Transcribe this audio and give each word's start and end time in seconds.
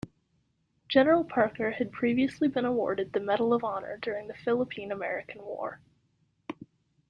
General 0.87 1.23
Parker 1.23 1.69
had 1.69 1.91
previously 1.91 2.47
been 2.47 2.65
awarded 2.65 3.13
the 3.13 3.19
Medal 3.19 3.53
of 3.53 3.63
Honor 3.63 3.99
during 4.01 4.27
the 4.27 4.33
Philippine-American 4.33 5.43
War. 5.45 5.79